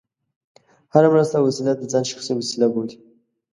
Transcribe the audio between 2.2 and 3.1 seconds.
وسیله بولي.